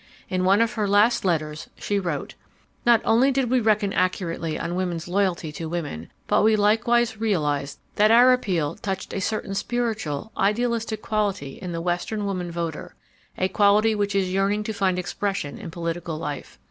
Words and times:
In 0.29 0.43
one 0.45 0.61
of 0.61 0.73
her 0.73 0.87
last 0.87 1.23
letters 1.23 1.69
she 1.77 1.99
wrote: 1.99 2.33
"'Not 2.87 3.01
only 3.05 3.29
did 3.29 3.51
we 3.51 3.59
reckon 3.59 3.93
accurately 3.93 4.57
on 4.57 4.73
women's 4.73 5.07
loyalty 5.07 5.51
to 5.51 5.69
women, 5.69 6.09
but 6.25 6.41
we 6.41 6.55
likewise 6.55 7.21
realized 7.21 7.77
that 7.97 8.09
our 8.09 8.33
appeal 8.33 8.73
touched 8.73 9.13
a 9.13 9.21
certain 9.21 9.53
spiritual, 9.53 10.31
idealistic 10.35 11.03
quality 11.03 11.59
in 11.61 11.71
the 11.71 11.81
western 11.81 12.25
woman 12.25 12.49
voter, 12.49 12.95
a 13.37 13.47
quality 13.47 13.93
which 13.93 14.15
is 14.15 14.33
yearning 14.33 14.63
to 14.63 14.73
find 14.73 14.97
expression 14.97 15.59
in 15.59 15.69
political 15.69 16.17
life. 16.17 16.57